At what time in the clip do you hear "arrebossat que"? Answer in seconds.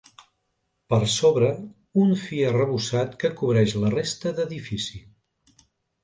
2.51-3.31